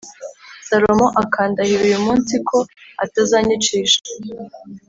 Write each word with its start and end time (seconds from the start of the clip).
Salomo 0.67 1.07
akandahira 1.21 1.81
uyu 1.87 1.99
munsi 2.07 2.33
ko 2.47 2.57
atazanyicisha 3.03 3.99